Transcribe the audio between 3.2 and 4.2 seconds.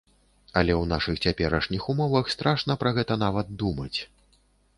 нават думаць.